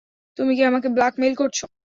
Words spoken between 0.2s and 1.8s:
তুমি কি আমাকে ব্ল্যাকমেইল করছো?